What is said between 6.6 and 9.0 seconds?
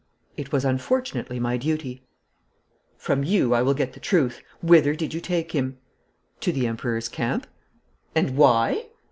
Emperor's camp.' 'And why?'